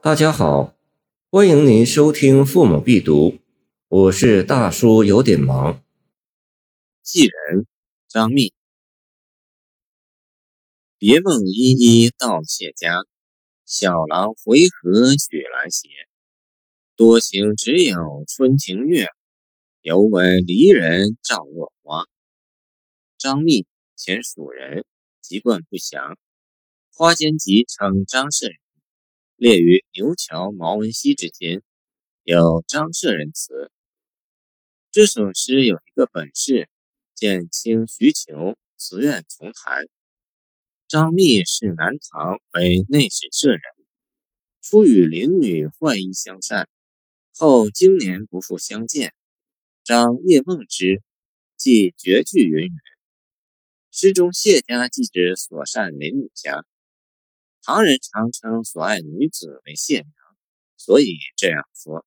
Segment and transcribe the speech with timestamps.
[0.00, 0.76] 大家好，
[1.28, 3.30] 欢迎您收听《父母必读》，
[3.88, 5.82] 我是大叔，有点忙。
[7.02, 7.66] 寄人，
[8.06, 8.52] 张密。
[10.98, 13.04] 别梦依依到谢家，
[13.66, 15.88] 小郎回河取兰斜。
[16.94, 19.08] 多情只有春庭月，
[19.82, 22.04] 犹闻离人照落花。
[23.18, 24.84] 张密，前蜀人，
[25.20, 26.16] 籍贯不详。
[26.94, 28.56] 花间集称张舍人，
[29.38, 31.62] 列于牛桥毛文熙之间，
[32.24, 33.70] 有张舍人词。
[34.90, 36.68] 这首诗有一个本事，
[37.14, 39.86] 减轻需求，词愿从谈。
[40.88, 43.60] 张密是南唐为内史舍人，
[44.60, 46.68] 初与邻女坏衣相善，
[47.32, 49.14] 后经年不复相见。
[49.84, 51.00] 张夜梦之，
[51.56, 52.70] 即绝句云云。
[53.92, 56.66] 诗中谢家即指所善邻女家。
[57.68, 60.06] 唐人常称所爱女子为谢娘，
[60.78, 62.06] 所以这样说：“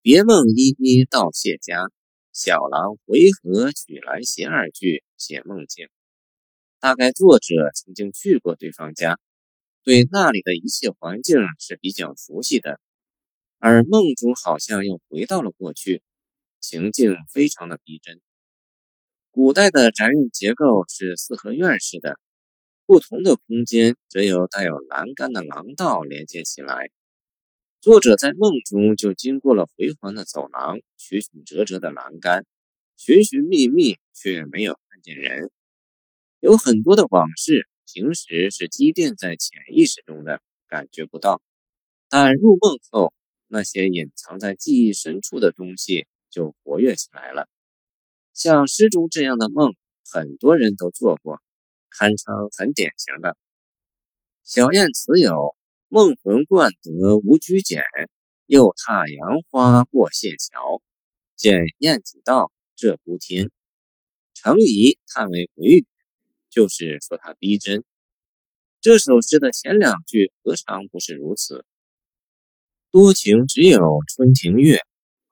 [0.00, 1.90] 别梦依依到谢家，
[2.32, 5.88] 小郎回合取兰鞋。”二句写梦境，
[6.80, 9.20] 大概作者曾经去过对方家，
[9.82, 12.80] 对那里的一切环境是比较熟悉的，
[13.58, 16.02] 而梦中好像又回到了过去，
[16.60, 18.22] 情境非常的逼真。
[19.30, 22.18] 古代的宅院结构是四合院式的。
[22.86, 26.90] 不同的空间则有带有栏杆的廊道连接起来。
[27.80, 32.44] 作者在梦中就经过了回环的走廊，曲曲折折的栏杆，
[32.96, 35.50] 寻寻觅觅却没有看见人。
[36.40, 41.40] 有很多的往事，平时是积淀在潜意识中的，感觉不到，
[42.10, 43.14] 但入梦后，
[43.48, 47.48] 那些隐藏在记忆深处的东西就活跃起来了。
[48.34, 49.74] 像诗中这样的梦，
[50.10, 51.40] 很多人都做过。
[51.96, 53.36] 堪称很典型的。
[54.42, 55.56] 小燕词有
[55.88, 57.82] “梦魂惯得无拘简，
[58.46, 60.82] 又踏杨花过谢桥。
[61.36, 63.50] 见燕子道，这孤天。”
[64.34, 65.86] 程颐叹为回语，
[66.50, 67.84] 就是说他逼真。
[68.80, 71.64] 这首诗的前两句何尝不是如此？
[72.90, 73.80] 多情只有
[74.14, 74.80] 春庭月，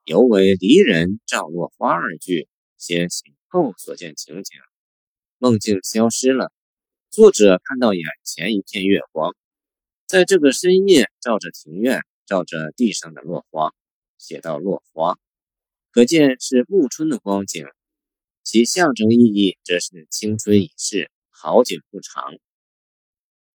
[0.05, 1.93] 犹为离人照落花。
[1.93, 4.59] 二句写醒后所见情景。
[5.43, 6.53] 梦境消失了，
[7.11, 9.35] 作者看到眼前一片月光，
[10.07, 13.75] 在这个深夜照着庭院，照着地上的落花，
[14.19, 15.19] 写到落花，
[15.91, 17.67] 可见是暮春的光景，
[18.45, 22.23] 其象征意义则是青春已逝，好景不长。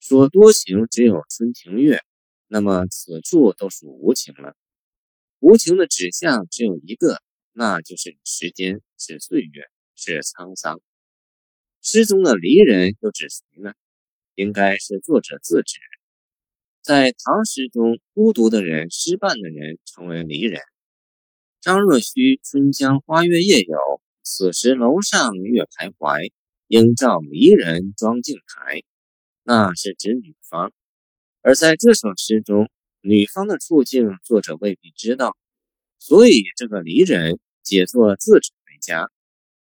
[0.01, 2.03] 说多情只有春庭月，
[2.49, 4.57] 那么此处都属无情了。
[5.39, 10.81] 无情的指向只有一个，那就是时间，是岁月，是沧桑。
[11.89, 13.73] 诗中的离人又指谁呢？
[14.35, 15.79] 应该是作者自指。
[16.83, 20.61] 在唐诗中，孤独的人、失伴的人称为离人。
[21.61, 22.11] 张若虚
[22.43, 23.79] 《春江花月夜》有
[24.25, 26.33] “此时楼上月徘徊，
[26.67, 28.83] 应照离人妆镜台”，
[29.47, 30.73] 那是指女方。
[31.41, 32.69] 而在这首诗中，
[33.01, 35.37] 女方的处境作者未必知道，
[36.01, 39.09] 所以这个离人解作自指为佳。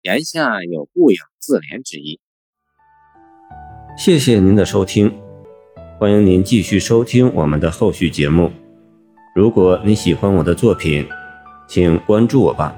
[0.05, 2.21] 言下有故有自怜之意。
[3.97, 5.11] 谢谢您的收听，
[5.99, 8.53] 欢迎您继续收听我们的后续节目。
[9.35, 11.09] 如果你喜欢我的作品，
[11.67, 12.77] 请关注我吧。